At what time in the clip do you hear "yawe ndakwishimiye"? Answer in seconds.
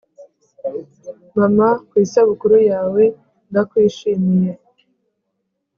2.71-4.51